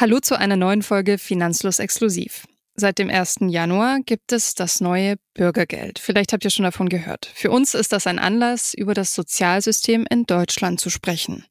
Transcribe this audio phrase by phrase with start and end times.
[0.00, 2.46] Hallo zu einer neuen Folge Finanzlos Exklusiv.
[2.76, 3.38] Seit dem 1.
[3.48, 5.98] Januar gibt es das neue Bürgergeld.
[5.98, 7.28] Vielleicht habt ihr schon davon gehört.
[7.34, 11.46] Für uns ist das ein Anlass, über das Sozialsystem in Deutschland zu sprechen.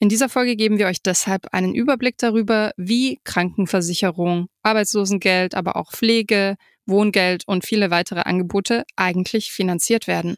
[0.00, 5.92] In dieser Folge geben wir euch deshalb einen Überblick darüber, wie Krankenversicherung, Arbeitslosengeld, aber auch
[5.92, 10.36] Pflege, Wohngeld und viele weitere Angebote eigentlich finanziert werden.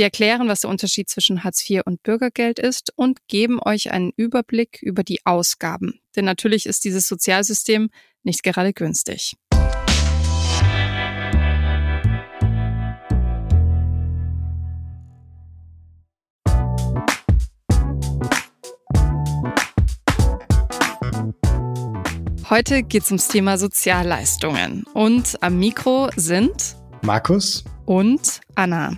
[0.00, 4.12] Wir erklären, was der Unterschied zwischen Hartz IV und Bürgergeld ist und geben euch einen
[4.16, 6.00] Überblick über die Ausgaben.
[6.16, 7.90] Denn natürlich ist dieses Sozialsystem
[8.22, 9.36] nicht gerade günstig.
[22.48, 24.84] Heute geht es ums Thema Sozialleistungen.
[24.94, 28.96] Und am Mikro sind Markus und Anna.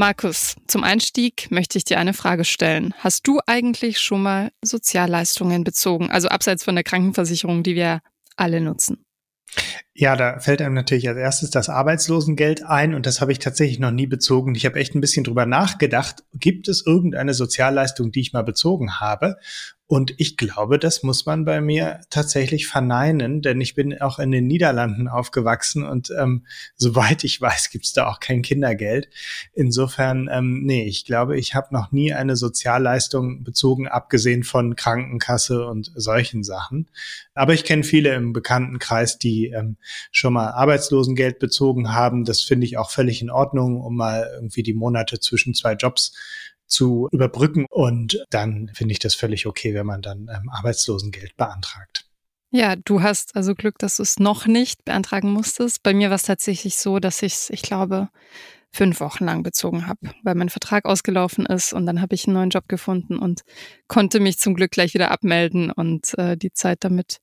[0.00, 2.94] Markus, zum Einstieg möchte ich dir eine Frage stellen.
[2.98, 8.00] Hast du eigentlich schon mal Sozialleistungen bezogen, also abseits von der Krankenversicherung, die wir
[8.36, 9.04] alle nutzen?
[9.94, 13.80] Ja, da fällt einem natürlich als erstes das Arbeitslosengeld ein und das habe ich tatsächlich
[13.80, 14.54] noch nie bezogen.
[14.54, 16.22] Ich habe echt ein bisschen drüber nachgedacht.
[16.32, 19.38] Gibt es irgendeine Sozialleistung, die ich mal bezogen habe?
[19.90, 24.30] Und ich glaube, das muss man bei mir tatsächlich verneinen, denn ich bin auch in
[24.30, 26.44] den Niederlanden aufgewachsen und ähm,
[26.76, 29.08] soweit ich weiß, gibt es da auch kein Kindergeld.
[29.54, 35.66] Insofern, ähm, nee, ich glaube, ich habe noch nie eine Sozialleistung bezogen, abgesehen von Krankenkasse
[35.66, 36.90] und solchen Sachen.
[37.32, 39.78] Aber ich kenne viele im Bekanntenkreis, die ähm,
[40.12, 42.26] schon mal Arbeitslosengeld bezogen haben.
[42.26, 46.12] Das finde ich auch völlig in Ordnung, um mal irgendwie die Monate zwischen zwei Jobs
[46.68, 47.66] zu überbrücken.
[47.70, 52.04] Und dann finde ich das völlig okay, wenn man dann ähm, Arbeitslosengeld beantragt.
[52.50, 55.82] Ja, du hast also Glück, dass du es noch nicht beantragen musstest.
[55.82, 58.08] Bei mir war es tatsächlich so, dass ich es, ich glaube,
[58.70, 62.34] fünf Wochen lang bezogen habe, weil mein Vertrag ausgelaufen ist und dann habe ich einen
[62.34, 63.42] neuen Job gefunden und
[63.86, 67.18] konnte mich zum Glück gleich wieder abmelden und äh, die Zeit damit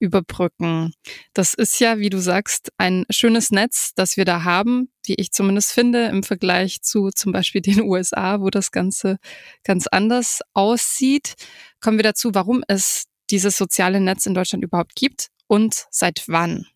[0.00, 0.92] überbrücken.
[1.34, 5.30] Das ist ja, wie du sagst, ein schönes Netz, das wir da haben, wie ich
[5.32, 9.18] zumindest finde, im Vergleich zu zum Beispiel den USA, wo das Ganze
[9.62, 11.34] ganz anders aussieht.
[11.80, 16.66] Kommen wir dazu, warum es dieses soziale Netz in Deutschland überhaupt gibt und seit wann.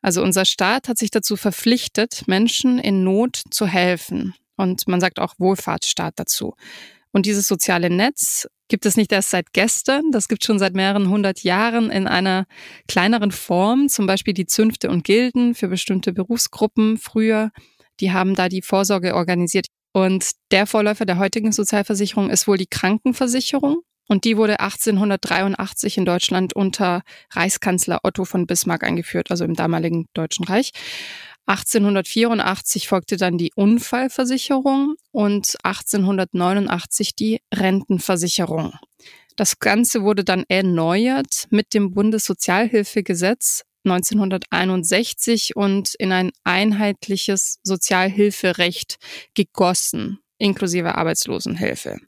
[0.00, 4.34] Also unser Staat hat sich dazu verpflichtet, Menschen in Not zu helfen.
[4.56, 6.54] Und man sagt auch Wohlfahrtsstaat dazu.
[7.12, 11.08] Und dieses soziale Netz gibt es nicht erst seit gestern, das gibt schon seit mehreren
[11.08, 12.46] hundert Jahren in einer
[12.88, 17.50] kleineren Form, zum Beispiel die Zünfte und Gilden für bestimmte Berufsgruppen früher.
[18.00, 19.66] Die haben da die Vorsorge organisiert.
[19.92, 23.78] Und der Vorläufer der heutigen Sozialversicherung ist wohl die Krankenversicherung.
[24.08, 30.06] Und die wurde 1883 in Deutschland unter Reichskanzler Otto von Bismarck eingeführt, also im damaligen
[30.14, 30.72] Deutschen Reich.
[31.46, 38.74] 1884 folgte dann die Unfallversicherung und 1889 die Rentenversicherung.
[39.36, 48.96] Das Ganze wurde dann erneuert mit dem Bundessozialhilfegesetz 1961 und in ein einheitliches Sozialhilferecht
[49.34, 51.98] gegossen, inklusive Arbeitslosenhilfe.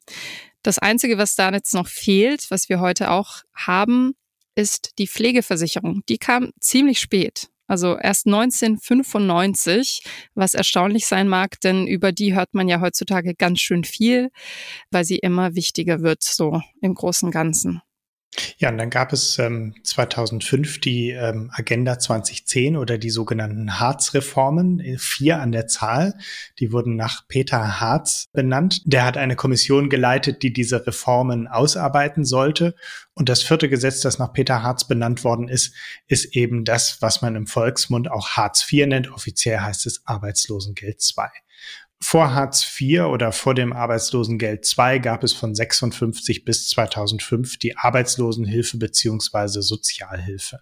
[0.62, 4.14] Das Einzige, was da jetzt noch fehlt, was wir heute auch haben,
[4.56, 6.02] ist die Pflegeversicherung.
[6.08, 7.48] Die kam ziemlich spät.
[7.68, 10.02] Also erst 1995,
[10.34, 14.30] was erstaunlich sein mag, denn über die hört man ja heutzutage ganz schön viel,
[14.90, 17.82] weil sie immer wichtiger wird, so im großen Ganzen.
[18.58, 24.80] Ja, und dann gab es ähm, 2005 die ähm, Agenda 2010 oder die sogenannten Harz-Reformen,
[24.80, 26.14] äh, vier an der Zahl.
[26.58, 28.82] Die wurden nach Peter Harz benannt.
[28.84, 32.74] Der hat eine Kommission geleitet, die diese Reformen ausarbeiten sollte.
[33.14, 35.74] Und das vierte Gesetz, das nach Peter Harz benannt worden ist,
[36.06, 39.10] ist eben das, was man im Volksmund auch Hartz IV nennt.
[39.10, 41.28] Offiziell heißt es Arbeitslosengeld II.
[42.00, 47.76] Vor Hartz IV oder vor dem Arbeitslosengeld II gab es von 56 bis 2005 die
[47.76, 50.60] Arbeitslosenhilfe beziehungsweise Sozialhilfe.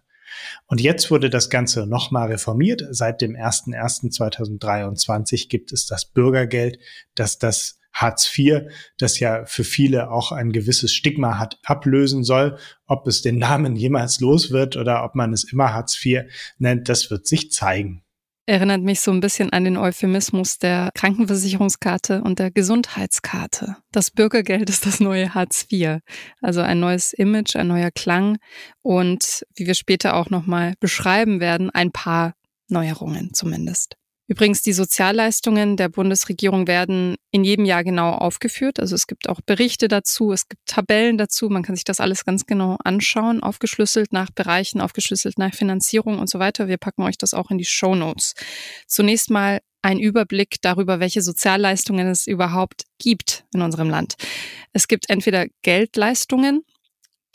[0.66, 2.82] Und jetzt wurde das Ganze nochmal reformiert.
[2.90, 6.78] Seit dem 01.01.2023 gibt es das Bürgergeld,
[7.14, 8.62] das das Hartz IV,
[8.98, 12.58] das ja für viele auch ein gewisses Stigma hat, ablösen soll.
[12.86, 16.24] Ob es den Namen jemals los wird oder ob man es immer Hartz IV
[16.58, 18.02] nennt, das wird sich zeigen.
[18.48, 23.76] Erinnert mich so ein bisschen an den Euphemismus der Krankenversicherungskarte und der Gesundheitskarte.
[23.90, 25.98] Das Bürgergeld ist das neue Hartz IV.
[26.40, 28.38] Also ein neues Image, ein neuer Klang
[28.82, 32.34] und, wie wir später auch nochmal beschreiben werden, ein paar
[32.68, 33.96] Neuerungen zumindest.
[34.28, 38.80] Übrigens, die Sozialleistungen der Bundesregierung werden in jedem Jahr genau aufgeführt.
[38.80, 41.48] Also es gibt auch Berichte dazu, es gibt Tabellen dazu.
[41.48, 46.28] Man kann sich das alles ganz genau anschauen, aufgeschlüsselt nach Bereichen, aufgeschlüsselt nach Finanzierung und
[46.28, 46.66] so weiter.
[46.66, 48.34] Wir packen euch das auch in die Show Notes.
[48.88, 54.16] Zunächst mal ein Überblick darüber, welche Sozialleistungen es überhaupt gibt in unserem Land.
[54.72, 56.64] Es gibt entweder Geldleistungen,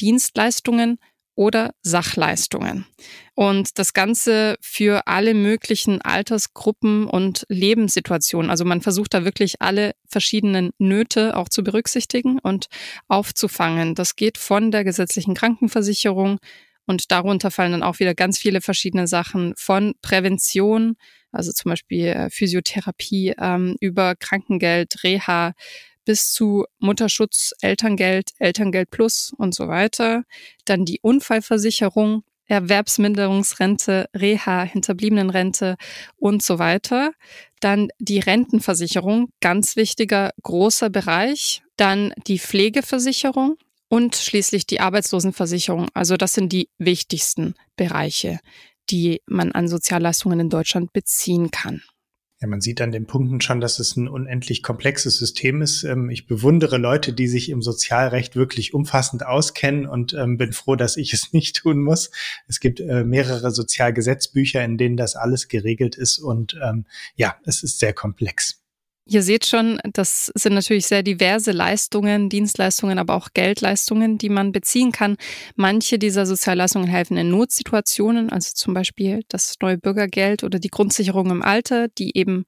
[0.02, 0.98] Dienstleistungen
[1.36, 2.86] oder Sachleistungen.
[3.34, 8.52] Und das Ganze für alle möglichen Altersgruppen und Lebenssituationen.
[8.52, 12.68] Also man versucht da wirklich alle verschiedenen Nöte auch zu berücksichtigen und
[13.08, 13.96] aufzufangen.
[13.96, 16.38] Das geht von der gesetzlichen Krankenversicherung
[16.86, 20.96] und darunter fallen dann auch wieder ganz viele verschiedene Sachen von Prävention,
[21.32, 25.54] also zum Beispiel äh, Physiotherapie, ähm, über Krankengeld, Reha,
[26.12, 30.26] bis zu Mutterschutz, Elterngeld, Elterngeld Plus und so weiter.
[30.66, 35.78] Dann die Unfallversicherung, Erwerbsminderungsrente, Reha, Hinterbliebenenrente
[36.18, 37.14] und so weiter.
[37.62, 41.64] Dann die Rentenversicherung, ganz wichtiger großer Bereich.
[41.78, 43.56] Dann die Pflegeversicherung
[43.88, 45.88] und schließlich die Arbeitslosenversicherung.
[45.94, 48.42] Also das sind die wichtigsten Bereiche,
[48.90, 51.82] die man an Sozialleistungen in Deutschland beziehen kann.
[52.42, 55.84] Ja, man sieht an den Punkten schon, dass es ein unendlich komplexes System ist.
[55.84, 60.76] Ähm, ich bewundere Leute, die sich im Sozialrecht wirklich umfassend auskennen und ähm, bin froh,
[60.76, 62.10] dass ich es nicht tun muss.
[62.48, 66.86] Es gibt äh, mehrere Sozialgesetzbücher, in denen das alles geregelt ist und ähm,
[67.16, 68.61] ja, es ist sehr komplex.
[69.06, 74.52] Ihr seht schon, das sind natürlich sehr diverse Leistungen, Dienstleistungen, aber auch Geldleistungen, die man
[74.52, 75.18] beziehen kann.
[75.56, 81.32] Manche dieser Sozialleistungen helfen in Notsituationen, also zum Beispiel das neue Bürgergeld oder die Grundsicherung
[81.32, 82.46] im Alter, die eben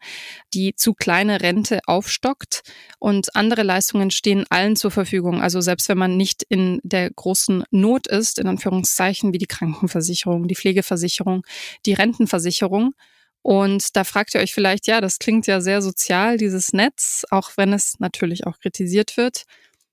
[0.53, 2.61] die zu kleine Rente aufstockt.
[2.99, 5.41] Und andere Leistungen stehen allen zur Verfügung.
[5.41, 10.47] Also selbst wenn man nicht in der großen Not ist, in Anführungszeichen, wie die Krankenversicherung,
[10.47, 11.43] die Pflegeversicherung,
[11.87, 12.93] die Rentenversicherung.
[13.43, 17.51] Und da fragt ihr euch vielleicht, ja, das klingt ja sehr sozial, dieses Netz, auch
[17.57, 19.43] wenn es natürlich auch kritisiert wird.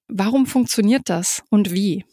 [0.06, 2.05] Warum funktioniert das und wie?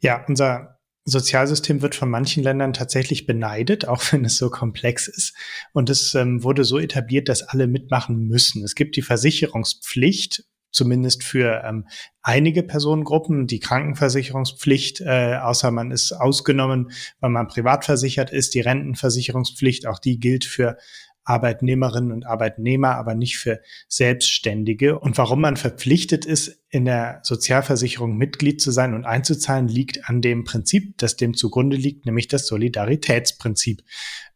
[0.00, 5.34] Ja, unser Sozialsystem wird von manchen Ländern tatsächlich beneidet, auch wenn es so komplex ist.
[5.72, 8.62] Und es ähm, wurde so etabliert, dass alle mitmachen müssen.
[8.62, 11.86] Es gibt die Versicherungspflicht zumindest für ähm,
[12.22, 16.90] einige Personengruppen die Krankenversicherungspflicht, äh, außer man ist ausgenommen,
[17.20, 20.76] weil man privat versichert ist, die Rentenversicherungspflicht, auch die gilt für
[21.24, 24.98] Arbeitnehmerinnen und Arbeitnehmer, aber nicht für Selbstständige.
[24.98, 30.22] Und warum man verpflichtet ist, in der Sozialversicherung Mitglied zu sein und einzuzahlen, liegt an
[30.22, 33.82] dem Prinzip, das dem zugrunde liegt, nämlich das Solidaritätsprinzip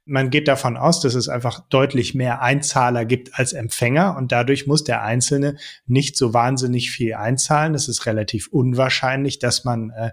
[0.07, 4.67] man geht davon aus, dass es einfach deutlich mehr Einzahler gibt als Empfänger und dadurch
[4.67, 5.57] muss der Einzelne
[5.87, 7.75] nicht so wahnsinnig viel einzahlen.
[7.75, 10.13] Es ist relativ unwahrscheinlich, dass man äh,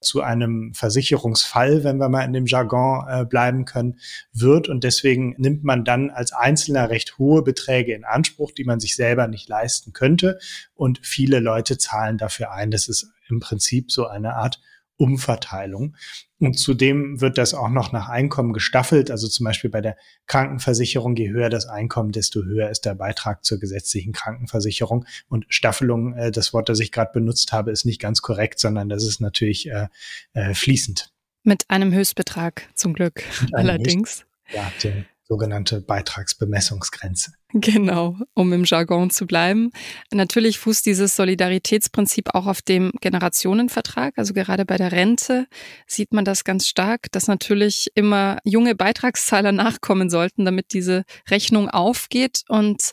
[0.00, 3.98] zu einem Versicherungsfall, wenn wir mal in dem Jargon äh, bleiben können,
[4.32, 4.68] wird.
[4.68, 8.96] Und deswegen nimmt man dann als Einzelner recht hohe Beträge in Anspruch, die man sich
[8.96, 10.38] selber nicht leisten könnte.
[10.74, 12.70] Und viele Leute zahlen dafür ein.
[12.70, 14.60] Das ist im Prinzip so eine Art
[14.98, 15.96] Umverteilung.
[16.38, 19.10] Und zudem wird das auch noch nach Einkommen gestaffelt.
[19.10, 19.96] Also zum Beispiel bei der
[20.26, 25.06] Krankenversicherung, je höher das Einkommen, desto höher ist der Beitrag zur gesetzlichen Krankenversicherung.
[25.28, 28.88] Und Staffelung, äh, das Wort, das ich gerade benutzt habe, ist nicht ganz korrekt, sondern
[28.88, 29.88] das ist natürlich äh,
[30.34, 31.10] äh, fließend.
[31.44, 33.22] Mit einem Höchstbetrag zum Glück
[33.52, 34.26] allerdings.
[34.44, 34.92] Höchst, ja,
[35.28, 37.32] sogenannte Beitragsbemessungsgrenze.
[37.54, 39.70] Genau, um im Jargon zu bleiben.
[40.12, 44.14] Natürlich fußt dieses Solidaritätsprinzip auch auf dem Generationenvertrag.
[44.18, 45.46] Also gerade bei der Rente
[45.86, 51.70] sieht man das ganz stark, dass natürlich immer junge Beitragszahler nachkommen sollten, damit diese Rechnung
[51.70, 52.42] aufgeht.
[52.48, 52.92] Und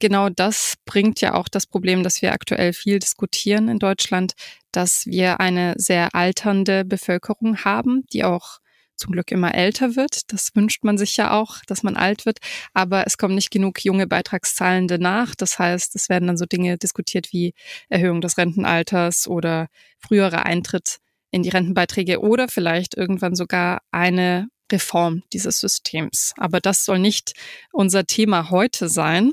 [0.00, 4.32] genau das bringt ja auch das Problem, dass wir aktuell viel diskutieren in Deutschland,
[4.70, 8.58] dass wir eine sehr alternde Bevölkerung haben, die auch
[8.96, 10.32] zum Glück immer älter wird.
[10.32, 12.38] Das wünscht man sich ja auch, dass man alt wird.
[12.72, 15.34] Aber es kommen nicht genug junge Beitragszahlende nach.
[15.34, 17.54] Das heißt, es werden dann so Dinge diskutiert wie
[17.88, 20.98] Erhöhung des Rentenalters oder früherer Eintritt
[21.30, 26.32] in die Rentenbeiträge oder vielleicht irgendwann sogar eine Reform dieses Systems.
[26.36, 27.32] Aber das soll nicht
[27.72, 29.32] unser Thema heute sein.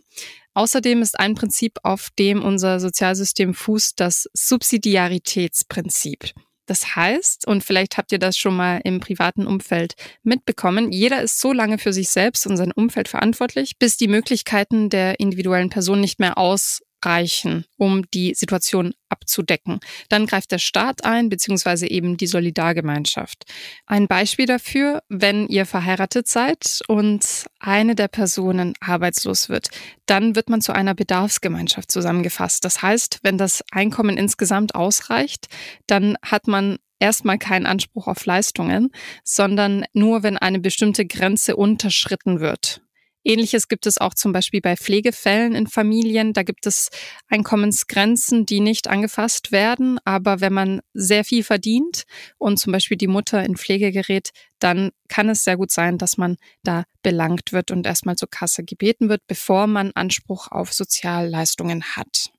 [0.53, 6.34] Außerdem ist ein Prinzip, auf dem unser Sozialsystem fußt, das Subsidiaritätsprinzip.
[6.65, 11.39] Das heißt, und vielleicht habt ihr das schon mal im privaten Umfeld mitbekommen, jeder ist
[11.39, 16.00] so lange für sich selbst und sein Umfeld verantwortlich, bis die Möglichkeiten der individuellen Person
[16.00, 19.79] nicht mehr aus reichen, um die Situation abzudecken.
[20.10, 23.43] Dann greift der Staat ein, beziehungsweise eben die Solidargemeinschaft.
[23.86, 29.70] Ein Beispiel dafür, wenn ihr verheiratet seid und eine der Personen arbeitslos wird,
[30.05, 32.65] dann wird man zu einer Bedarfsgemeinschaft zusammengefasst.
[32.65, 35.48] Das heißt, wenn das Einkommen insgesamt ausreicht,
[35.88, 38.91] dann hat man erstmal keinen Anspruch auf Leistungen,
[39.24, 42.81] sondern nur, wenn eine bestimmte Grenze unterschritten wird.
[43.24, 46.34] Ähnliches gibt es auch zum Beispiel bei Pflegefällen in Familien.
[46.34, 46.90] Da gibt es
[47.28, 50.00] Einkommensgrenzen, die nicht angefasst werden.
[50.06, 52.04] Aber wenn man sehr viel verdient
[52.38, 56.18] und zum Beispiel die Mutter in Pflege gerät, dann kann es sehr gut sein, dass
[56.18, 61.84] man da belangt wird und erstmal zur Kasse gebeten wird, bevor man Anspruch auf Sozialleistungen
[61.96, 62.32] hat.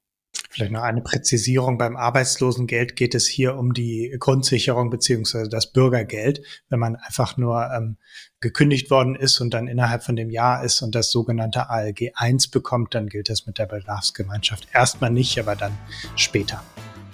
[0.52, 1.78] Vielleicht noch eine Präzisierung.
[1.78, 6.42] Beim Arbeitslosengeld geht es hier um die Grundsicherung beziehungsweise das Bürgergeld.
[6.68, 7.96] Wenn man einfach nur ähm,
[8.40, 12.48] gekündigt worden ist und dann innerhalb von dem Jahr ist und das sogenannte ALG 1
[12.48, 15.72] bekommt, dann gilt das mit der Bedarfsgemeinschaft erstmal nicht, aber dann
[16.16, 16.62] später.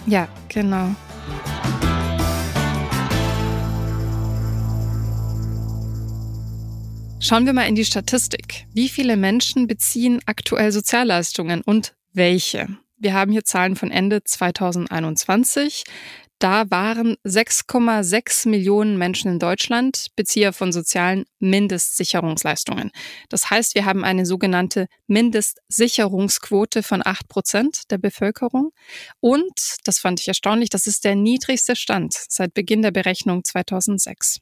[0.06, 0.96] Ja, genau.
[7.20, 8.66] Schauen wir mal in die Statistik.
[8.74, 12.66] Wie viele Menschen beziehen aktuell Sozialleistungen und welche?
[13.00, 15.84] Wir haben hier Zahlen von Ende 2021.
[16.40, 22.90] Da waren 6,6 Millionen Menschen in Deutschland Bezieher von sozialen Mindestsicherungsleistungen.
[23.28, 28.70] Das heißt, wir haben eine sogenannte Mindestsicherungsquote von 8 Prozent der Bevölkerung.
[29.20, 34.38] Und, das fand ich erstaunlich, das ist der niedrigste Stand seit Beginn der Berechnung 2006.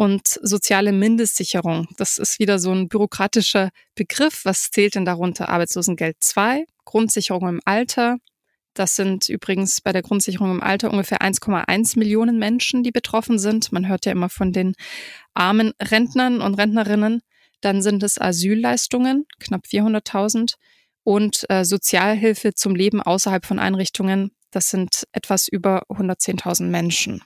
[0.00, 4.46] Und soziale Mindestsicherung, das ist wieder so ein bürokratischer Begriff.
[4.46, 5.50] Was zählt denn darunter?
[5.50, 8.16] Arbeitslosengeld 2, Grundsicherung im Alter.
[8.72, 13.72] Das sind übrigens bei der Grundsicherung im Alter ungefähr 1,1 Millionen Menschen, die betroffen sind.
[13.72, 14.72] Man hört ja immer von den
[15.34, 17.20] armen Rentnern und Rentnerinnen.
[17.60, 20.54] Dann sind es Asylleistungen, knapp 400.000.
[21.04, 27.20] Und äh, Sozialhilfe zum Leben außerhalb von Einrichtungen, das sind etwas über 110.000 Menschen.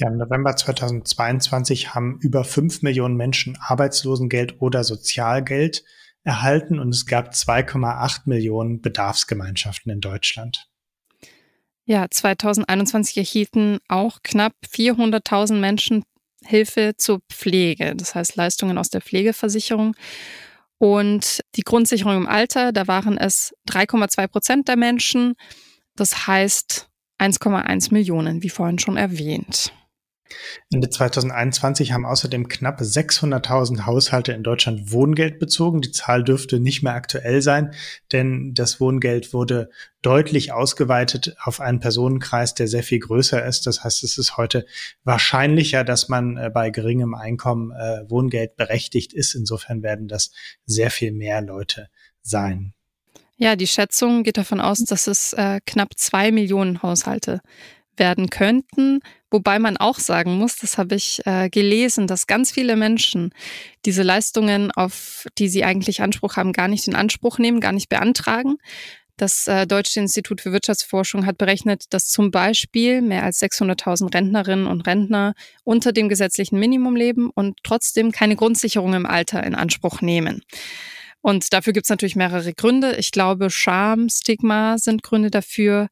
[0.00, 5.82] Ja, im November 2022 haben über 5 Millionen Menschen Arbeitslosengeld oder Sozialgeld
[6.22, 10.68] erhalten und es gab 2,8 Millionen Bedarfsgemeinschaften in Deutschland.
[11.84, 16.04] Ja, 2021 erhielten auch knapp 400.000 Menschen
[16.44, 19.96] Hilfe zur Pflege, das heißt Leistungen aus der Pflegeversicherung.
[20.78, 25.34] Und die Grundsicherung im Alter, da waren es 3,2 Prozent der Menschen.
[25.96, 26.88] Das heißt
[27.18, 29.72] 1,1 Millionen, wie vorhin schon erwähnt.
[30.72, 35.80] Ende 2021 haben außerdem knapp 600.000 Haushalte in Deutschland Wohngeld bezogen.
[35.80, 37.72] Die Zahl dürfte nicht mehr aktuell sein,
[38.12, 39.70] denn das Wohngeld wurde
[40.02, 43.66] deutlich ausgeweitet auf einen Personenkreis, der sehr viel größer ist.
[43.66, 44.64] Das heißt, es ist heute
[45.04, 49.34] wahrscheinlicher, dass man äh, bei geringem Einkommen äh, Wohngeld berechtigt ist.
[49.34, 50.30] Insofern werden das
[50.66, 51.88] sehr viel mehr Leute
[52.22, 52.74] sein.
[53.40, 57.40] Ja, die Schätzung geht davon aus, dass es äh, knapp zwei Millionen Haushalte
[57.98, 59.00] werden könnten.
[59.30, 63.32] Wobei man auch sagen muss, das habe ich äh, gelesen, dass ganz viele Menschen
[63.84, 67.88] diese Leistungen, auf die sie eigentlich Anspruch haben, gar nicht in Anspruch nehmen, gar nicht
[67.88, 68.56] beantragen.
[69.18, 74.68] Das äh, Deutsche Institut für Wirtschaftsforschung hat berechnet, dass zum Beispiel mehr als 600.000 Rentnerinnen
[74.68, 80.02] und Rentner unter dem gesetzlichen Minimum leben und trotzdem keine Grundsicherung im Alter in Anspruch
[80.02, 80.42] nehmen.
[81.20, 82.94] Und dafür gibt es natürlich mehrere Gründe.
[82.96, 85.88] Ich glaube, Scham, Stigma sind Gründe dafür.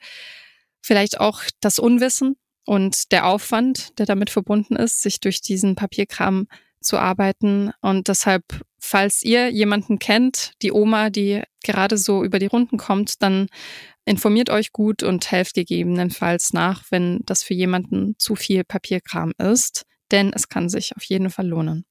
[0.87, 6.47] Vielleicht auch das Unwissen und der Aufwand, der damit verbunden ist, sich durch diesen Papierkram
[6.81, 7.73] zu arbeiten.
[7.81, 8.45] Und deshalb,
[8.79, 13.49] falls ihr jemanden kennt, die Oma, die gerade so über die Runden kommt, dann
[14.05, 19.87] informiert euch gut und helft gegebenenfalls nach, wenn das für jemanden zu viel Papierkram ist.
[20.13, 21.85] Denn es kann sich auf jeden Fall lohnen.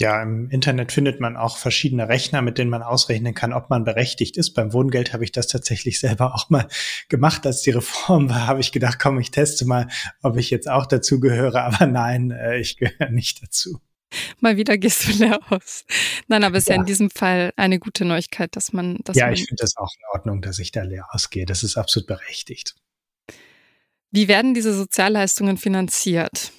[0.00, 3.84] Ja, im Internet findet man auch verschiedene Rechner, mit denen man ausrechnen kann, ob man
[3.84, 4.52] berechtigt ist.
[4.54, 6.66] Beim Wohngeld habe ich das tatsächlich selber auch mal
[7.08, 7.46] gemacht.
[7.46, 9.88] Als die Reform war, habe ich gedacht, komm, ich teste mal,
[10.22, 11.62] ob ich jetzt auch dazu gehöre.
[11.64, 13.80] Aber nein, äh, ich gehöre nicht dazu.
[14.40, 15.86] Mal wieder gehst du leer aus.
[16.28, 16.74] Nein, aber es ist ja.
[16.74, 19.16] ja in diesem Fall eine gute Neuigkeit, dass man das.
[19.16, 21.46] Ja, ich finde das auch in Ordnung, dass ich da leer ausgehe.
[21.46, 22.74] Das ist absolut berechtigt.
[24.10, 26.52] Wie werden diese Sozialleistungen finanziert?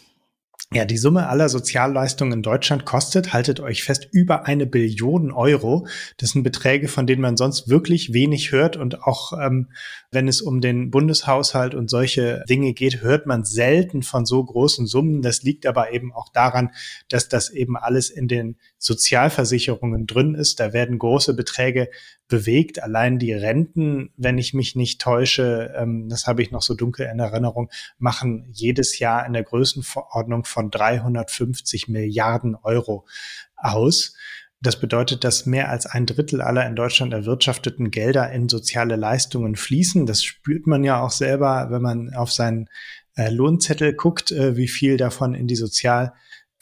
[0.74, 5.86] Ja, die Summe aller Sozialleistungen in Deutschland kostet, haltet euch fest, über eine Billion Euro.
[6.18, 8.75] Das sind Beträge, von denen man sonst wirklich wenig hört.
[8.75, 9.70] Und auch ähm,
[10.10, 14.88] wenn es um den Bundeshaushalt und solche Dinge geht, hört man selten von so großen
[14.88, 15.22] Summen.
[15.22, 16.72] Das liegt aber eben auch daran,
[17.08, 20.60] dass das eben alles in den Sozialversicherungen drin ist.
[20.60, 21.90] Da werden große Beträge
[22.28, 22.84] bewegt.
[22.84, 27.08] Allein die Renten, wenn ich mich nicht täusche, ähm, das habe ich noch so dunkel
[27.10, 33.08] in Erinnerung, machen jedes Jahr in der Größenverordnung von 350 Milliarden Euro
[33.56, 34.18] aus.
[34.60, 39.56] Das bedeutet, dass mehr als ein Drittel aller in Deutschland erwirtschafteten Gelder in soziale Leistungen
[39.56, 40.06] fließen.
[40.06, 42.68] Das spürt man ja auch selber, wenn man auf seinen
[43.16, 45.56] äh, Lohnzettel guckt, äh, wie viel davon in die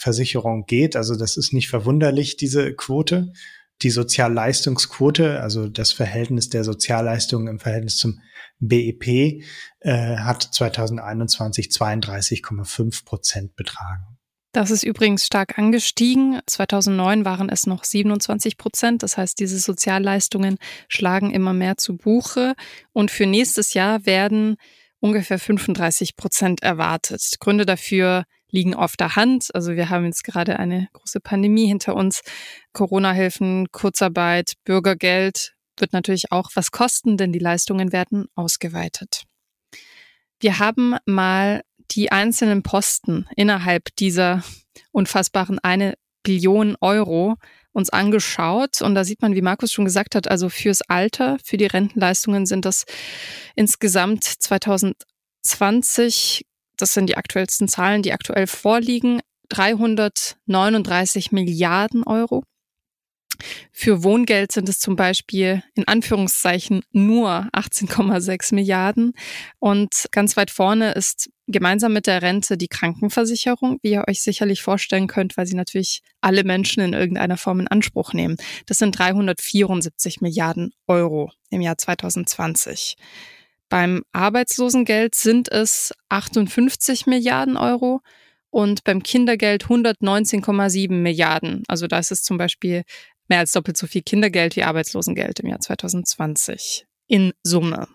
[0.02, 0.96] Sozialversicherung geht.
[0.96, 3.32] Also das ist nicht verwunderlich, diese Quote
[3.84, 8.20] die Sozialleistungsquote, also das Verhältnis der Sozialleistungen im Verhältnis zum
[8.60, 9.42] BIP,
[9.80, 14.20] äh, hat 2021 32,5 Prozent betragen.
[14.54, 16.42] Das ist übrigens stark angestiegen.
[16.46, 19.02] 2009 waren es noch 27 Prozent.
[19.02, 22.54] Das heißt, diese Sozialleistungen schlagen immer mehr zu Buche.
[22.94, 24.58] Und für nächstes Jahr werden
[25.00, 27.38] ungefähr 35 Prozent erwartet.
[27.40, 29.50] Gründe dafür liegen auf der Hand.
[29.54, 32.22] Also wir haben jetzt gerade eine große Pandemie hinter uns.
[32.74, 39.24] Corona-Hilfen, Kurzarbeit, Bürgergeld wird natürlich auch, was kosten denn die Leistungen werden ausgeweitet.
[40.40, 44.44] Wir haben mal die einzelnen Posten innerhalb dieser
[44.92, 47.36] unfassbaren eine Billion Euro
[47.74, 51.56] uns angeschaut und da sieht man, wie Markus schon gesagt hat, also fürs Alter, für
[51.58, 52.84] die Rentenleistungen sind das
[53.56, 56.46] insgesamt 2020,
[56.82, 62.44] das sind die aktuellsten Zahlen, die aktuell vorliegen, 339 Milliarden Euro.
[63.72, 69.14] Für Wohngeld sind es zum Beispiel in Anführungszeichen nur 18,6 Milliarden.
[69.60, 74.62] Und ganz weit vorne ist gemeinsam mit der Rente die Krankenversicherung, wie ihr euch sicherlich
[74.62, 78.38] vorstellen könnt, weil sie natürlich alle Menschen in irgendeiner Form in Anspruch nehmen.
[78.68, 82.96] Das sind 374 Milliarden Euro im Jahr 2020.
[83.72, 88.02] Beim Arbeitslosengeld sind es 58 Milliarden Euro
[88.50, 91.64] und beim Kindergeld 119,7 Milliarden.
[91.70, 92.84] Also da ist es zum Beispiel
[93.30, 97.88] mehr als doppelt so viel Kindergeld wie Arbeitslosengeld im Jahr 2020 in Summe.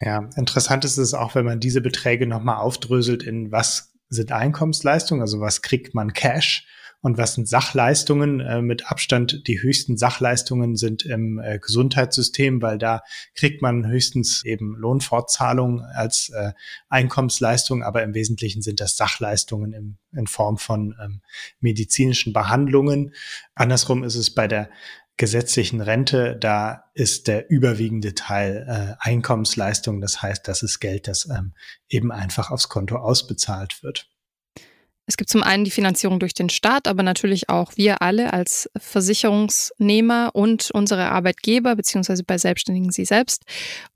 [0.00, 5.22] Ja, interessant ist es auch, wenn man diese Beträge nochmal aufdröselt in was sind Einkommensleistungen,
[5.22, 6.66] also was kriegt man Cash
[7.02, 8.38] und was sind Sachleistungen?
[8.40, 13.02] Äh, mit Abstand die höchsten Sachleistungen sind im äh, Gesundheitssystem, weil da
[13.34, 16.52] kriegt man höchstens eben Lohnfortzahlungen als äh,
[16.88, 21.22] Einkommensleistung, aber im Wesentlichen sind das Sachleistungen im, in Form von ähm,
[21.60, 23.12] medizinischen Behandlungen.
[23.56, 24.70] Andersrum ist es bei der
[25.16, 30.00] gesetzlichen Rente, da ist der überwiegende Teil äh, Einkommensleistung.
[30.00, 31.54] Das heißt, das ist Geld, das ähm,
[31.88, 34.11] eben einfach aufs Konto ausbezahlt wird.
[35.06, 38.70] Es gibt zum einen die Finanzierung durch den Staat, aber natürlich auch wir alle als
[38.78, 43.42] Versicherungsnehmer und unsere Arbeitgeber, beziehungsweise bei Selbstständigen sie selbst.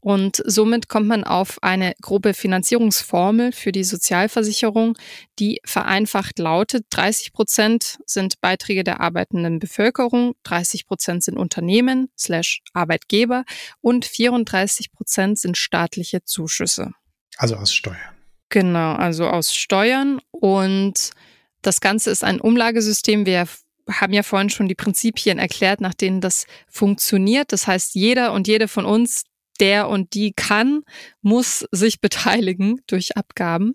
[0.00, 4.98] Und somit kommt man auf eine grobe Finanzierungsformel für die Sozialversicherung,
[5.38, 12.62] die vereinfacht lautet, 30 Prozent sind Beiträge der arbeitenden Bevölkerung, 30 Prozent sind Unternehmen slash
[12.72, 13.44] Arbeitgeber
[13.80, 16.90] und 34 Prozent sind staatliche Zuschüsse.
[17.36, 18.15] Also aus Steuern.
[18.56, 20.18] Genau, also aus Steuern.
[20.30, 21.10] Und
[21.60, 23.26] das Ganze ist ein Umlagesystem.
[23.26, 23.46] Wir
[23.86, 27.52] haben ja vorhin schon die Prinzipien erklärt, nach denen das funktioniert.
[27.52, 29.24] Das heißt, jeder und jede von uns,
[29.60, 30.84] der und die kann,
[31.20, 33.74] muss sich beteiligen durch Abgaben.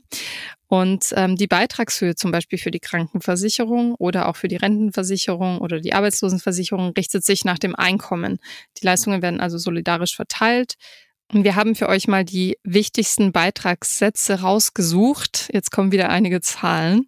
[0.65, 5.80] Und ähm, die Beitragshöhe zum Beispiel für die Krankenversicherung oder auch für die Rentenversicherung oder
[5.80, 8.39] die Arbeitslosenversicherung richtet sich nach dem Einkommen.
[8.80, 10.74] Die Leistungen werden also solidarisch verteilt.
[11.34, 15.50] Wir haben für euch mal die wichtigsten Beitragssätze rausgesucht.
[15.54, 17.06] Jetzt kommen wieder einige Zahlen.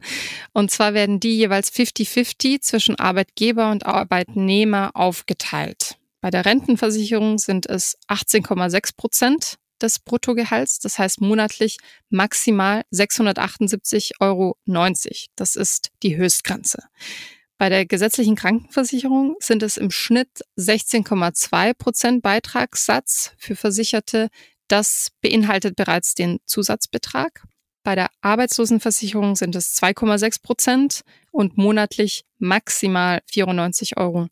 [0.53, 5.97] Und zwar werden die jeweils 50-50 zwischen Arbeitgeber und Arbeitnehmer aufgeteilt.
[6.21, 11.77] Bei der Rentenversicherung sind es 18,6 Prozent des Bruttogehalts, das heißt monatlich
[12.09, 14.55] maximal 678,90 Euro.
[15.36, 16.83] Das ist die Höchstgrenze.
[17.57, 24.29] Bei der gesetzlichen Krankenversicherung sind es im Schnitt 16,2 Prozent Beitragssatz für Versicherte.
[24.67, 27.43] Das beinhaltet bereits den Zusatzbetrag.
[27.83, 34.29] Bei der Arbeitslosenversicherung sind es 2,6 Prozent und monatlich maximal 94,90 Euro.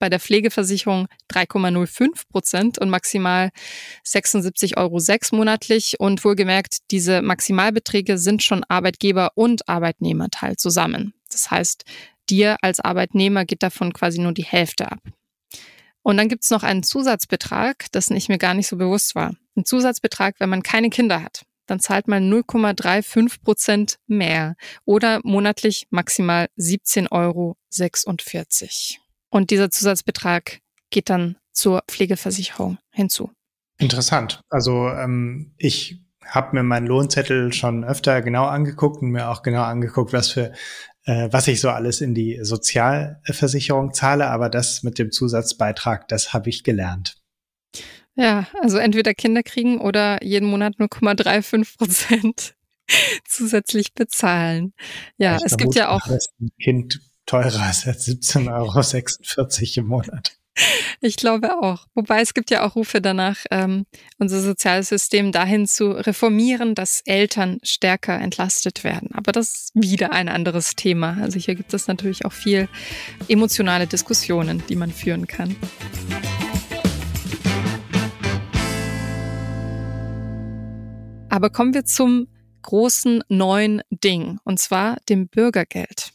[0.00, 3.50] Bei der Pflegeversicherung 3,05 Prozent und maximal
[4.04, 5.98] 76,06 Euro monatlich.
[5.98, 11.14] Und wohlgemerkt, diese Maximalbeträge sind schon Arbeitgeber und Arbeitnehmerteil zusammen.
[11.30, 11.84] Das heißt,
[12.30, 15.00] dir als Arbeitnehmer geht davon quasi nur die Hälfte ab.
[16.02, 19.34] Und dann gibt es noch einen Zusatzbetrag, dessen ich mir gar nicht so bewusst war.
[19.56, 21.42] Ein Zusatzbetrag, wenn man keine Kinder hat.
[21.66, 27.56] Dann zahlt man 0,35 Prozent mehr oder monatlich maximal 17,46 Euro.
[29.30, 30.60] Und dieser Zusatzbetrag
[30.90, 33.30] geht dann zur Pflegeversicherung hinzu.
[33.78, 34.40] Interessant.
[34.48, 39.62] Also ähm, ich habe mir meinen Lohnzettel schon öfter genau angeguckt und mir auch genau
[39.62, 40.52] angeguckt, was für
[41.08, 46.34] äh, was ich so alles in die Sozialversicherung zahle, aber das mit dem Zusatzbeitrag, das
[46.34, 47.16] habe ich gelernt.
[48.14, 52.54] Ja, also entweder Kinder kriegen oder jeden Monat 0,35 Prozent
[53.24, 54.74] zusätzlich bezahlen.
[55.16, 56.06] Ja, ich es gibt ja auch.
[56.06, 60.37] Ein Kind teurer ist als 17,46 Euro im Monat.
[61.00, 61.86] Ich glaube auch.
[61.94, 63.86] Wobei es gibt ja auch Rufe danach, ähm,
[64.18, 69.10] unser soziales System dahin zu reformieren, dass Eltern stärker entlastet werden.
[69.12, 71.18] Aber das ist wieder ein anderes Thema.
[71.20, 72.68] Also hier gibt es natürlich auch viel
[73.28, 75.54] emotionale Diskussionen, die man führen kann.
[81.28, 82.28] Aber kommen wir zum
[82.62, 86.12] großen neuen Ding, und zwar dem Bürgergeld.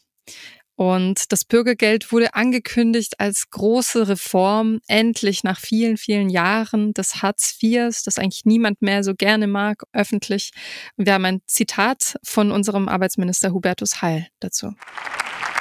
[0.76, 7.58] Und das Bürgergeld wurde angekündigt als große Reform, endlich nach vielen, vielen Jahren des Hartz
[7.62, 10.52] IVs, das eigentlich niemand mehr so gerne mag, öffentlich.
[10.98, 14.74] Wir haben ein Zitat von unserem Arbeitsminister Hubertus Heil dazu.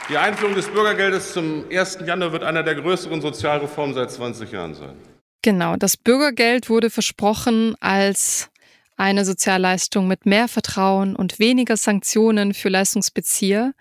[0.08, 2.00] Die Einführung des Bürgergeldes zum 1.
[2.06, 4.96] Januar wird einer der größeren Sozialreformen seit 20 Jahren sein.
[5.42, 8.48] Genau, das Bürgergeld wurde versprochen als
[8.96, 13.74] eine Sozialleistung mit mehr Vertrauen und weniger Sanktionen für Leistungsbezieher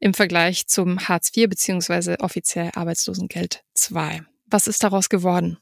[0.00, 2.16] im Vergleich zum Hartz IV bzw.
[2.20, 4.22] offiziell Arbeitslosengeld II.
[4.46, 5.58] Was ist daraus geworden?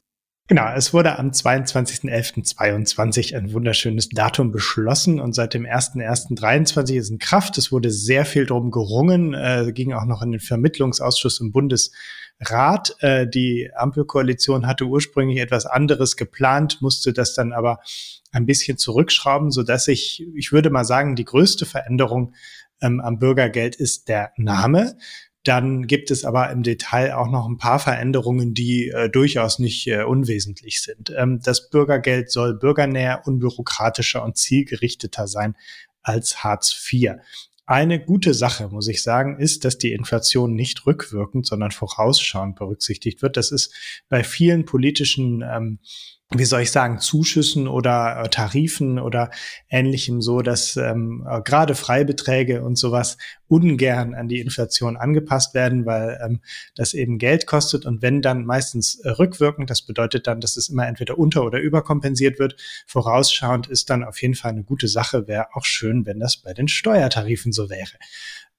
[0.51, 7.19] Genau, es wurde am 22.11.22 ein wunderschönes Datum beschlossen und seit dem 1.1.23 ist in
[7.19, 7.57] Kraft.
[7.57, 12.97] Es wurde sehr viel drum gerungen, äh, ging auch noch in den Vermittlungsausschuss im Bundesrat.
[12.99, 17.79] Äh, die Ampelkoalition hatte ursprünglich etwas anderes geplant, musste das dann aber
[18.33, 22.33] ein bisschen zurückschrauben, so dass ich, ich würde mal sagen, die größte Veränderung
[22.81, 24.97] ähm, am Bürgergeld ist der Name.
[25.43, 29.87] Dann gibt es aber im Detail auch noch ein paar Veränderungen, die äh, durchaus nicht
[29.87, 31.11] äh, unwesentlich sind.
[31.17, 35.55] Ähm, das Bürgergeld soll bürgernäher, unbürokratischer und zielgerichteter sein
[36.03, 37.13] als Hartz IV.
[37.65, 43.21] Eine gute Sache, muss ich sagen, ist, dass die Inflation nicht rückwirkend, sondern vorausschauend berücksichtigt
[43.21, 43.37] wird.
[43.37, 43.73] Das ist
[44.09, 45.79] bei vielen politischen ähm,
[46.33, 49.31] wie soll ich sagen, Zuschüssen oder äh, Tarifen oder
[49.69, 53.17] ähnlichem so, dass ähm, äh, gerade Freibeträge und sowas
[53.47, 56.39] ungern an die Inflation angepasst werden, weil ähm,
[56.73, 60.69] das eben Geld kostet und wenn dann meistens äh, rückwirkend, das bedeutet dann, dass es
[60.69, 62.55] immer entweder unter- oder überkompensiert wird.
[62.87, 66.53] Vorausschauend ist dann auf jeden Fall eine gute Sache, wäre auch schön, wenn das bei
[66.53, 67.91] den Steuertarifen so wäre.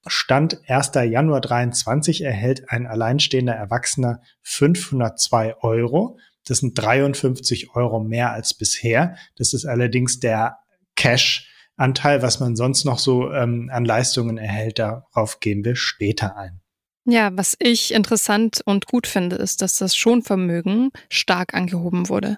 [0.05, 0.91] Stand 1.
[1.09, 9.15] Januar 23 erhält ein alleinstehender Erwachsener 502 Euro das sind 53 Euro mehr als bisher.
[9.35, 10.57] Das ist allerdings der
[10.95, 14.79] Cash-Anteil, was man sonst noch so ähm, an Leistungen erhält.
[14.79, 16.63] Darauf gehen wir später ein.
[17.05, 22.37] Ja, was ich interessant und gut finde, ist, dass das Schonvermögen stark angehoben wurde.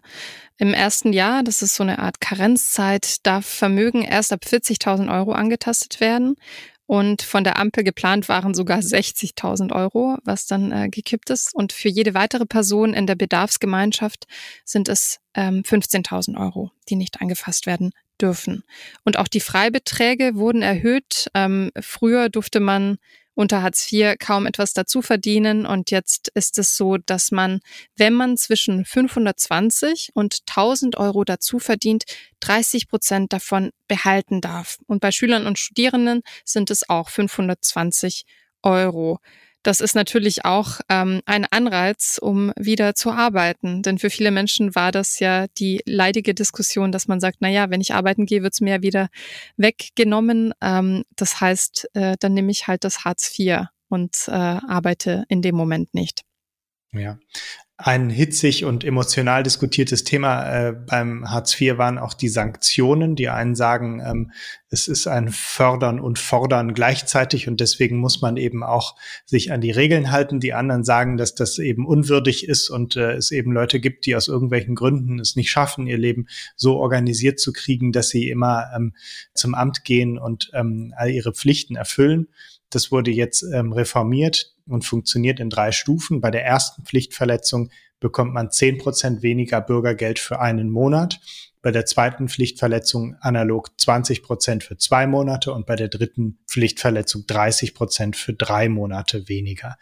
[0.57, 5.33] Im ersten Jahr, das ist so eine Art Karenzzeit, darf Vermögen erst ab 40.000 Euro
[5.33, 6.35] angetastet werden.
[6.87, 11.53] Und von der Ampel geplant waren sogar 60.000 Euro, was dann äh, gekippt ist.
[11.53, 14.25] Und für jede weitere Person in der Bedarfsgemeinschaft
[14.63, 18.63] sind es ähm, 15.000 Euro, die nicht angefasst werden dürfen.
[19.03, 21.29] Und auch die Freibeträge wurden erhöht.
[21.33, 22.97] Ähm, früher durfte man
[23.35, 25.65] unter Hartz IV kaum etwas dazu verdienen.
[25.65, 27.59] Und jetzt ist es so, dass man,
[27.95, 32.05] wenn man zwischen 520 und 1000 Euro dazu verdient,
[32.39, 34.77] 30 Prozent davon behalten darf.
[34.87, 38.23] Und bei Schülern und Studierenden sind es auch 520
[38.63, 39.19] Euro.
[39.65, 43.81] Das ist natürlich auch ähm, ein Anreiz, um wieder zu arbeiten.
[43.81, 47.71] Denn für viele Menschen war das ja die leidige Diskussion, dass man sagt, na ja,
[47.71, 49.09] wenn ich arbeiten gehe, wird's mir wieder
[49.57, 50.53] weggenommen.
[50.61, 55.41] Ähm, das heißt, äh, dann nehme ich halt das Hartz IV und äh, arbeite in
[55.41, 56.21] dem Moment nicht.
[56.91, 57.17] Ja,
[57.77, 63.17] ein hitzig und emotional diskutiertes Thema äh, beim Hartz IV waren auch die Sanktionen.
[63.17, 64.31] Die einen sagen, ähm,
[64.69, 69.59] es ist ein Fördern und Fordern gleichzeitig und deswegen muss man eben auch sich an
[69.59, 70.39] die Regeln halten.
[70.39, 74.15] Die anderen sagen, dass das eben unwürdig ist und äh, es eben Leute gibt, die
[74.15, 78.69] aus irgendwelchen Gründen es nicht schaffen, ihr Leben so organisiert zu kriegen, dass sie immer
[78.73, 78.93] ähm,
[79.33, 82.29] zum Amt gehen und ähm, all ihre Pflichten erfüllen.
[82.69, 86.21] Das wurde jetzt ähm, reformiert und funktioniert in drei Stufen.
[86.21, 91.19] Bei der ersten Pflichtverletzung bekommt man zehn Prozent weniger Bürgergeld für einen Monat.
[91.61, 97.25] Bei der zweiten Pflichtverletzung analog 20 Prozent für zwei Monate und bei der dritten Pflichtverletzung
[97.25, 99.77] 30 Prozent für drei Monate weniger.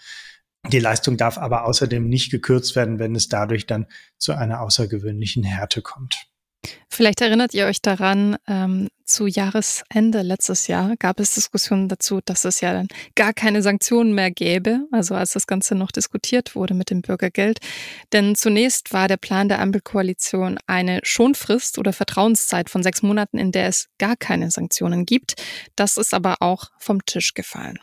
[0.72, 5.44] Die Leistung darf aber außerdem nicht gekürzt werden, wenn es dadurch dann zu einer außergewöhnlichen
[5.44, 6.28] Härte kommt.
[6.90, 12.46] Vielleicht erinnert ihr euch daran, ähm, zu Jahresende letztes Jahr gab es Diskussionen dazu, dass
[12.46, 16.74] es ja dann gar keine Sanktionen mehr gäbe, also als das Ganze noch diskutiert wurde
[16.74, 17.60] mit dem Bürgergeld.
[18.14, 23.52] Denn zunächst war der Plan der Ampelkoalition eine Schonfrist oder Vertrauenszeit von sechs Monaten, in
[23.52, 25.34] der es gar keine Sanktionen gibt.
[25.76, 27.80] Das ist aber auch vom Tisch gefallen.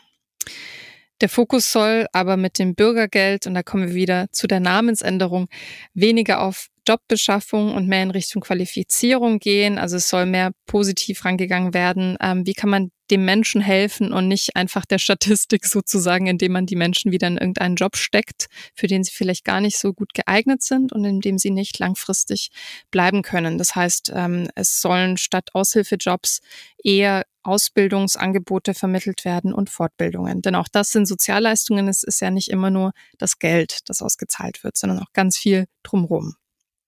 [1.21, 5.47] Der Fokus soll aber mit dem Bürgergeld, und da kommen wir wieder zu der Namensänderung,
[5.93, 9.77] weniger auf Jobbeschaffung und mehr in Richtung Qualifizierung gehen.
[9.77, 12.17] Also es soll mehr positiv rangegangen werden.
[12.21, 16.65] Ähm, wie kann man dem Menschen helfen und nicht einfach der Statistik sozusagen, indem man
[16.65, 20.13] die Menschen wieder in irgendeinen Job steckt, für den sie vielleicht gar nicht so gut
[20.13, 22.49] geeignet sind und in dem sie nicht langfristig
[22.89, 23.57] bleiben können.
[23.57, 26.41] Das heißt, ähm, es sollen statt Aushilfejobs
[26.83, 30.41] eher Ausbildungsangebote vermittelt werden und Fortbildungen.
[30.41, 31.87] Denn auch das sind Sozialleistungen.
[31.87, 35.65] Es ist ja nicht immer nur das Geld, das ausgezahlt wird, sondern auch ganz viel
[35.83, 36.35] drumherum.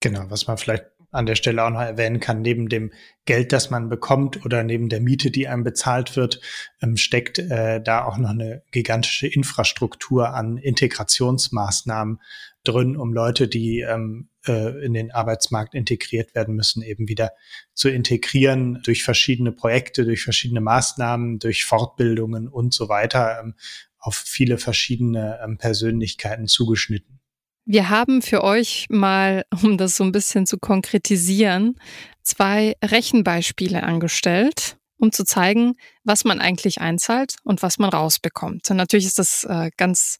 [0.04, 2.92] Genau, was man vielleicht an der Stelle auch noch erwähnen kann, neben dem
[3.24, 6.42] Geld, das man bekommt oder neben der Miete, die einem bezahlt wird,
[6.82, 12.20] ähm, steckt äh, da auch noch eine gigantische Infrastruktur an Integrationsmaßnahmen
[12.64, 17.32] drin, um Leute, die ähm, äh, in den Arbeitsmarkt integriert werden müssen, eben wieder
[17.72, 23.54] zu integrieren durch verschiedene Projekte, durch verschiedene Maßnahmen, durch Fortbildungen und so weiter ähm,
[23.96, 27.20] auf viele verschiedene ähm, Persönlichkeiten zugeschnitten.
[27.66, 31.76] Wir haben für euch mal, um das so ein bisschen zu konkretisieren,
[32.22, 38.70] zwei Rechenbeispiele angestellt, um zu zeigen, was man eigentlich einzahlt und was man rausbekommt.
[38.70, 40.18] Und natürlich ist das äh, ganz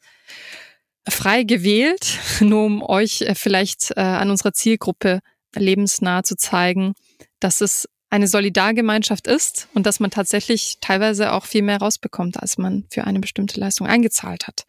[1.07, 5.21] frei gewählt, nur um euch äh, vielleicht äh, an unserer Zielgruppe
[5.55, 6.95] lebensnah zu zeigen,
[7.41, 12.59] dass es eine Solidargemeinschaft ist und dass man tatsächlich teilweise auch viel mehr rausbekommt, als
[12.59, 14.65] man für eine bestimmte Leistung eingezahlt hat.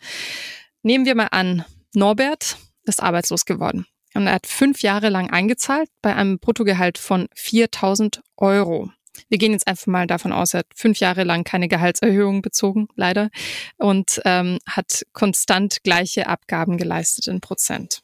[0.82, 5.90] Nehmen wir mal an, Norbert ist arbeitslos geworden und er hat fünf Jahre lang eingezahlt
[6.02, 8.90] bei einem Bruttogehalt von 4000 Euro.
[9.30, 12.88] Wir gehen jetzt einfach mal davon aus, er hat fünf Jahre lang keine Gehaltserhöhung bezogen,
[12.96, 13.30] leider,
[13.78, 18.02] und ähm, hat konstant gleiche Abgaben geleistet in Prozent.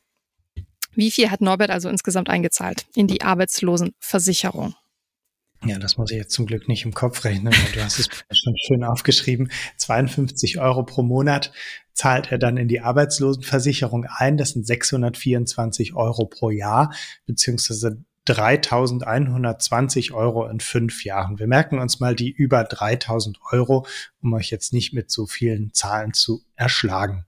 [0.94, 4.76] Wie viel hat Norbert also insgesamt eingezahlt in die Arbeitslosenversicherung?
[5.66, 8.56] Ja, das muss ich jetzt zum Glück nicht im Kopf rechnen, du hast es schon
[8.58, 9.52] schön aufgeschrieben.
[9.78, 11.52] 52 Euro pro Monat
[11.94, 14.38] zahlt er dann in die Arbeitslosenversicherung ein.
[14.38, 16.94] Das sind 624 Euro pro Jahr,
[17.28, 21.40] beziehungsweise 3120 Euro in fünf Jahren.
[21.40, 23.86] Wir merken uns mal die über 3000 Euro,
[24.22, 27.26] um euch jetzt nicht mit so vielen Zahlen zu erschlagen.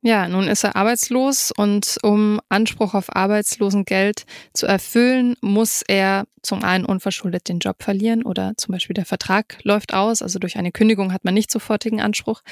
[0.00, 6.62] Ja, nun ist er arbeitslos und um Anspruch auf Arbeitslosengeld zu erfüllen, muss er zum
[6.62, 10.70] einen unverschuldet den Job verlieren oder zum Beispiel der Vertrag läuft aus, also durch eine
[10.70, 12.42] Kündigung hat man nicht sofortigen Anspruch.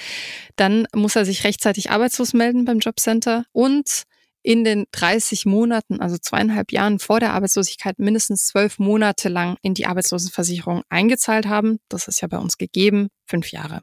[0.56, 4.02] Dann muss er sich rechtzeitig arbeitslos melden beim Jobcenter und
[4.42, 9.74] in den 30 Monaten, also zweieinhalb Jahren vor der Arbeitslosigkeit, mindestens zwölf Monate lang in
[9.74, 11.78] die Arbeitslosenversicherung eingezahlt haben.
[11.88, 13.82] Das ist ja bei uns gegeben, fünf Jahre.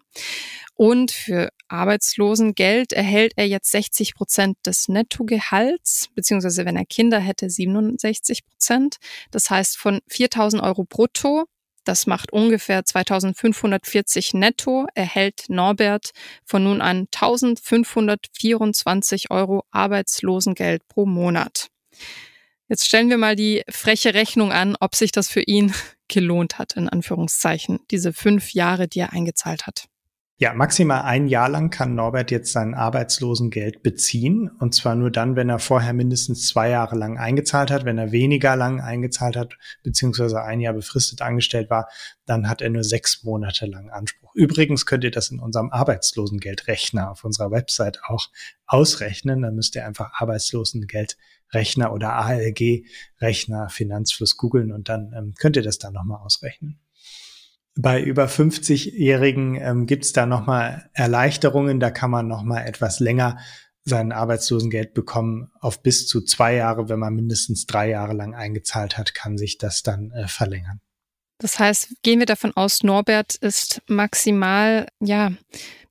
[0.75, 7.49] Und für Arbeitslosengeld erhält er jetzt 60 Prozent des Nettogehalts, beziehungsweise wenn er Kinder hätte,
[7.49, 8.97] 67 Prozent.
[9.31, 11.45] Das heißt, von 4000 Euro brutto
[11.83, 16.11] das macht ungefähr 2540 netto, erhält Norbert
[16.45, 21.67] von nun an 1524 Euro Arbeitslosengeld pro Monat.
[22.69, 25.73] Jetzt stellen wir mal die freche Rechnung an, ob sich das für ihn
[26.07, 29.89] gelohnt hat, in Anführungszeichen, diese fünf Jahre, die er eingezahlt hat.
[30.43, 34.51] Ja, maximal ein Jahr lang kann Norbert jetzt sein Arbeitslosengeld beziehen.
[34.59, 37.85] Und zwar nur dann, wenn er vorher mindestens zwei Jahre lang eingezahlt hat.
[37.85, 41.87] Wenn er weniger lang eingezahlt hat, beziehungsweise ein Jahr befristet angestellt war,
[42.25, 44.35] dann hat er nur sechs Monate lang Anspruch.
[44.35, 48.27] Übrigens könnt ihr das in unserem Arbeitslosengeldrechner auf unserer Website auch
[48.65, 49.43] ausrechnen.
[49.43, 55.77] Dann müsst ihr einfach Arbeitslosengeldrechner oder ALG-Rechner Finanzfluss googeln und dann ähm, könnt ihr das
[55.77, 56.81] dann nochmal ausrechnen.
[57.75, 61.79] Bei über 50-Jährigen ähm, gibt es da nochmal Erleichterungen.
[61.79, 63.39] Da kann man nochmal etwas länger
[63.83, 65.51] sein Arbeitslosengeld bekommen.
[65.59, 69.57] Auf bis zu zwei Jahre, wenn man mindestens drei Jahre lang eingezahlt hat, kann sich
[69.57, 70.79] das dann äh, verlängern.
[71.39, 75.31] Das heißt, gehen wir davon aus, Norbert ist maximal, ja,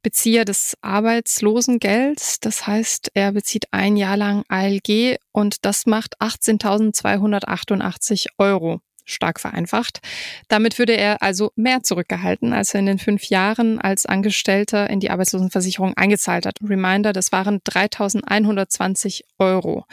[0.03, 2.41] Bezieher des Arbeitslosengelds.
[2.41, 10.01] Das heißt, er bezieht ein Jahr lang ALG und das macht 18.288 Euro stark vereinfacht.
[10.49, 15.01] Damit würde er also mehr zurückgehalten, als er in den fünf Jahren als Angestellter in
[15.01, 16.59] die Arbeitslosenversicherung eingezahlt hat.
[16.63, 19.85] Reminder, das waren 3.120 Euro,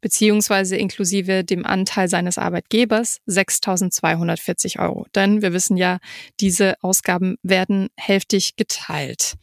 [0.00, 5.06] beziehungsweise inklusive dem Anteil seines Arbeitgebers 6.240 Euro.
[5.14, 5.98] Denn wir wissen ja,
[6.40, 9.34] diese Ausgaben werden hälftig geteilt.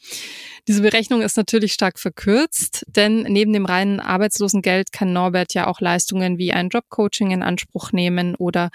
[0.68, 5.82] Diese Berechnung ist natürlich stark verkürzt, denn neben dem reinen Arbeitslosengeld kann Norbert ja auch
[5.82, 8.70] Leistungen wie ein Jobcoaching in Anspruch nehmen oder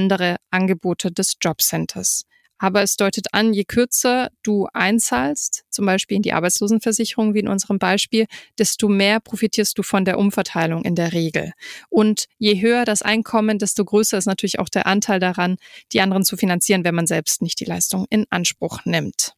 [0.00, 2.24] andere Angebote des Jobcenters.
[2.62, 7.48] Aber es deutet an, je kürzer du einzahlst, zum Beispiel in die Arbeitslosenversicherung wie in
[7.48, 8.26] unserem Beispiel,
[8.58, 11.52] desto mehr profitierst du von der Umverteilung in der Regel.
[11.88, 15.56] Und je höher das Einkommen, desto größer ist natürlich auch der Anteil daran,
[15.92, 19.34] die anderen zu finanzieren, wenn man selbst nicht die Leistung in Anspruch nimmt.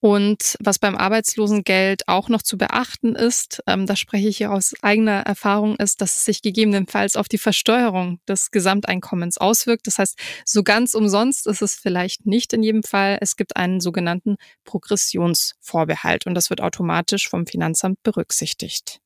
[0.00, 4.74] Und was beim Arbeitslosengeld auch noch zu beachten ist, ähm, da spreche ich hier aus
[4.82, 9.86] eigener Erfahrung, ist, dass es sich gegebenenfalls auf die Versteuerung des Gesamteinkommens auswirkt.
[9.86, 13.18] Das heißt, so ganz umsonst ist es vielleicht nicht in jedem Fall.
[13.20, 19.01] Es gibt einen sogenannten Progressionsvorbehalt und das wird automatisch vom Finanzamt berücksichtigt.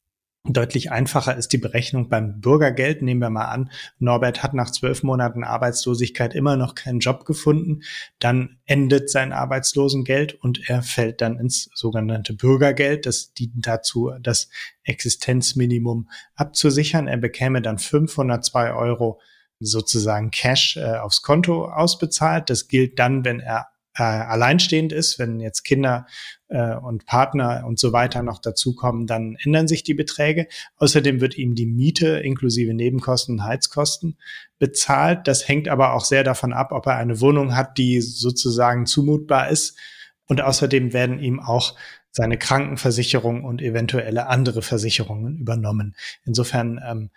[0.48, 3.02] Deutlich einfacher ist die Berechnung beim Bürgergeld.
[3.02, 7.82] Nehmen wir mal an, Norbert hat nach zwölf Monaten Arbeitslosigkeit immer noch keinen Job gefunden.
[8.20, 13.06] Dann endet sein Arbeitslosengeld und er fällt dann ins sogenannte Bürgergeld.
[13.06, 14.48] Das dient dazu, das
[14.84, 17.08] Existenzminimum abzusichern.
[17.08, 19.20] Er bekäme dann 502 Euro
[19.58, 22.50] sozusagen Cash äh, aufs Konto ausbezahlt.
[22.50, 26.06] Das gilt dann, wenn er äh, alleinstehend ist, wenn jetzt Kinder
[26.48, 30.48] äh, und Partner und so weiter noch dazukommen, dann ändern sich die Beträge.
[30.76, 34.18] Außerdem wird ihm die Miete inklusive Nebenkosten und Heizkosten
[34.58, 35.26] bezahlt.
[35.26, 39.48] Das hängt aber auch sehr davon ab, ob er eine Wohnung hat, die sozusagen zumutbar
[39.48, 39.78] ist.
[40.26, 41.76] Und außerdem werden ihm auch
[42.10, 45.94] seine Krankenversicherung und eventuelle andere Versicherungen übernommen.
[46.24, 47.10] Insofern ähm,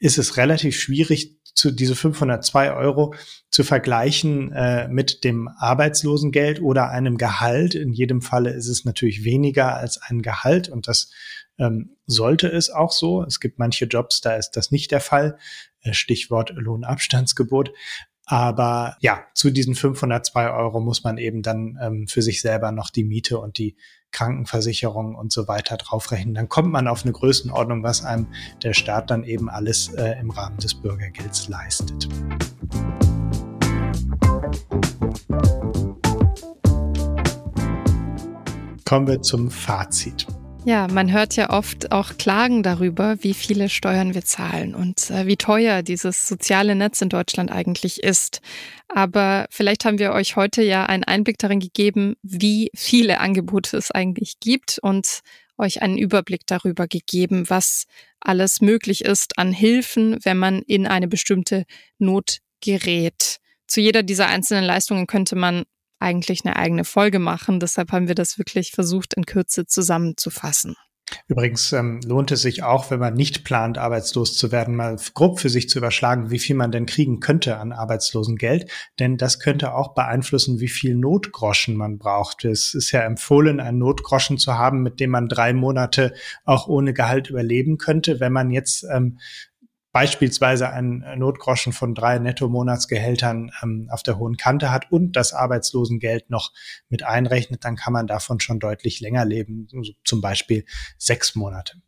[0.00, 3.14] ist es relativ schwierig, zu diese 502 Euro
[3.50, 7.74] zu vergleichen äh, mit dem Arbeitslosengeld oder einem Gehalt.
[7.74, 11.10] In jedem Falle ist es natürlich weniger als ein Gehalt und das
[11.58, 13.24] ähm, sollte es auch so.
[13.24, 15.38] Es gibt manche Jobs, da ist das nicht der Fall.
[15.80, 17.72] Äh, Stichwort Lohnabstandsgebot.
[18.26, 22.90] Aber ja, zu diesen 502 Euro muss man eben dann ähm, für sich selber noch
[22.90, 23.76] die Miete und die
[24.16, 26.34] Krankenversicherung und so weiter draufrechnen.
[26.34, 28.28] Dann kommt man auf eine Größenordnung, was einem
[28.62, 32.08] der Staat dann eben alles äh, im Rahmen des Bürgergelds leistet.
[38.86, 40.26] Kommen wir zum Fazit.
[40.66, 45.28] Ja, man hört ja oft auch Klagen darüber, wie viele Steuern wir zahlen und äh,
[45.28, 48.40] wie teuer dieses soziale Netz in Deutschland eigentlich ist.
[48.88, 53.92] Aber vielleicht haben wir euch heute ja einen Einblick darin gegeben, wie viele Angebote es
[53.92, 55.20] eigentlich gibt und
[55.56, 57.86] euch einen Überblick darüber gegeben, was
[58.18, 61.64] alles möglich ist an Hilfen, wenn man in eine bestimmte
[61.98, 63.36] Not gerät.
[63.68, 65.62] Zu jeder dieser einzelnen Leistungen könnte man
[65.98, 67.60] eigentlich eine eigene Folge machen.
[67.60, 70.76] Deshalb haben wir das wirklich versucht, in Kürze zusammenzufassen.
[71.28, 75.38] Übrigens ähm, lohnt es sich auch, wenn man nicht plant, arbeitslos zu werden, mal grob
[75.38, 78.70] für sich zu überschlagen, wie viel man denn kriegen könnte an Arbeitslosengeld.
[78.98, 82.44] Denn das könnte auch beeinflussen, wie viel Notgroschen man braucht.
[82.44, 86.12] Es ist ja empfohlen, einen Notgroschen zu haben, mit dem man drei Monate
[86.44, 88.18] auch ohne Gehalt überleben könnte.
[88.18, 89.18] Wenn man jetzt ähm,
[89.96, 96.28] beispielsweise einen Notgroschen von drei Netto-Monatsgehältern ähm, auf der hohen Kante hat und das Arbeitslosengeld
[96.28, 96.52] noch
[96.90, 99.68] mit einrechnet, dann kann man davon schon deutlich länger leben,
[100.04, 100.66] zum Beispiel
[100.98, 101.80] sechs Monate.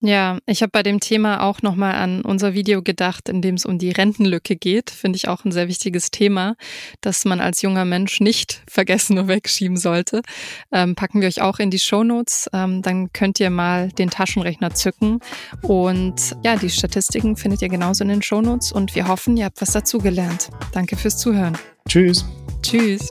[0.00, 3.66] Ja, ich habe bei dem Thema auch nochmal an unser Video gedacht, in dem es
[3.66, 4.90] um die Rentenlücke geht.
[4.90, 6.54] Finde ich auch ein sehr wichtiges Thema,
[7.00, 10.22] das man als junger Mensch nicht vergessen und wegschieben sollte.
[10.70, 12.48] Ähm, packen wir euch auch in die Show Notes.
[12.52, 15.18] Ähm, dann könnt ihr mal den Taschenrechner zücken.
[15.62, 18.70] Und ja, die Statistiken findet ihr genauso in den Show Notes.
[18.70, 20.50] Und wir hoffen, ihr habt was dazugelernt.
[20.72, 21.58] Danke fürs Zuhören.
[21.88, 22.24] Tschüss.
[22.62, 23.10] Tschüss.